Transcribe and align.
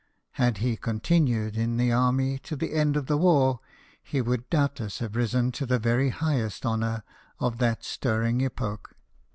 Had 0.31 0.57
he 0.57 0.77
continued 0.77 1.55
in 1.55 1.77
the 1.77 1.91
army 1.91 2.39
to 2.39 2.55
the 2.55 2.73
end 2.73 2.97
of 2.97 3.05
the 3.05 3.17
war, 3.19 3.59
he 4.01 4.19
would 4.19 4.49
doubtless 4.49 4.97
have 4.97 5.15
risen 5.15 5.51
to 5.51 5.67
the 5.67 5.77
very 5.77 6.09
highest 6.09 6.65
honours 6.65 7.03
of 7.39 7.59
that 7.59 7.83
stirring 7.83 8.41
epoch. 8.41 8.95